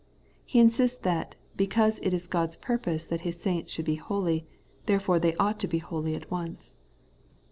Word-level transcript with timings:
He 0.45 0.57
insists 0.57 0.97
that, 1.01 1.35
because 1.55 1.99
it 1.99 2.11
is 2.11 2.25
God's 2.25 2.55
purpose 2.57 3.05
that 3.05 3.21
His 3.21 3.39
saints 3.39 3.69
should 3.69 3.85
be 3.85 3.97
holy, 3.97 4.47
therefore 4.87 5.19
they 5.19 5.35
ought 5.35 5.59
to 5.59 5.67
be 5.67 5.77
holy 5.77 6.15
at 6.15 6.31
once. 6.31 6.73